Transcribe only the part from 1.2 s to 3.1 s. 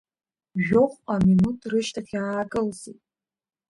минуҭ рышьҭахь иаакылсит.